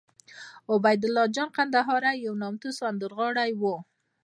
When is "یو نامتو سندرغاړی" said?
2.25-3.51